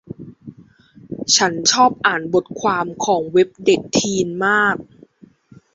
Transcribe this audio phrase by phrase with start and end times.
[1.35, 4.75] ฉันชอบอ่านบทความของเว็บเด็กทีนมาก